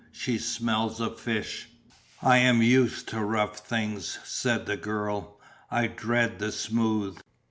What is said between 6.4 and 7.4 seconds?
smooth.